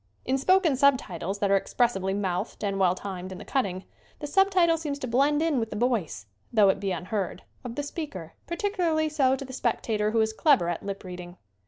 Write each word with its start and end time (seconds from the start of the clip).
In 0.25 0.39
spoken 0.39 0.75
sub 0.75 0.97
titles 0.97 1.37
that 1.37 1.51
are 1.51 1.55
expressively 1.55 2.15
mouthed 2.15 2.63
and 2.63 2.79
well 2.79 2.95
timed 2.95 3.31
in 3.31 3.37
the 3.37 3.45
cutting, 3.45 3.83
the 4.17 4.25
sub 4.25 4.49
title 4.49 4.75
seems 4.75 4.97
to 4.97 5.07
blend 5.07 5.43
in 5.43 5.59
with 5.59 5.69
the 5.69 5.75
voice 5.75 6.25
though 6.51 6.69
it 6.69 6.79
be 6.79 6.91
unheard 6.91 7.43
of 7.63 7.75
the 7.75 7.83
speaker, 7.83 8.33
particularly 8.47 9.09
so 9.09 9.35
to 9.35 9.45
the 9.45 9.53
spectator 9.53 10.09
who 10.09 10.19
is 10.21 10.33
clever 10.33 10.69
at 10.69 10.81
lip 10.81 11.03
reading. 11.03 11.37